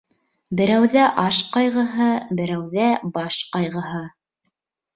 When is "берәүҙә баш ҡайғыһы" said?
2.41-4.05